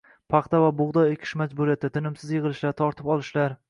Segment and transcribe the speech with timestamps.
[0.35, 3.59] paxta va bug‘doy ekish majburiyati, tinimsiz yig‘ilishlar, tortib olishlar